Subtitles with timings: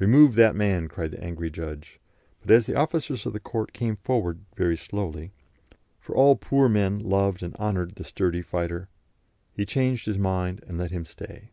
[0.00, 2.00] "Remove that man!" cried the angry judge,
[2.40, 5.30] but as the officers of the court came forward very slowly
[6.00, 8.88] for all poor men loved and honoured the sturdy fighter
[9.52, 11.50] he changed his mind and let him stay.